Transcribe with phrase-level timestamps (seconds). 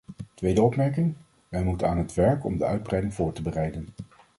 [0.33, 1.15] Tweede opmerking:
[1.49, 3.87] wij moeten aan het werk om de uitbreiding voor te bereiden.